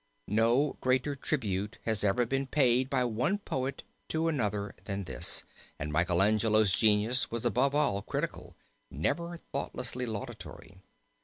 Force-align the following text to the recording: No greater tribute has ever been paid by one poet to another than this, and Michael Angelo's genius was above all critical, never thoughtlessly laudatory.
No 0.27 0.77
greater 0.81 1.15
tribute 1.15 1.77
has 1.85 2.03
ever 2.03 2.25
been 2.25 2.47
paid 2.47 2.89
by 2.89 3.03
one 3.03 3.37
poet 3.37 3.83
to 4.07 4.29
another 4.29 4.73
than 4.85 5.03
this, 5.03 5.43
and 5.77 5.93
Michael 5.93 6.23
Angelo's 6.23 6.73
genius 6.73 7.29
was 7.29 7.45
above 7.45 7.75
all 7.75 8.01
critical, 8.01 8.55
never 8.89 9.37
thoughtlessly 9.37 10.07
laudatory. 10.07 10.81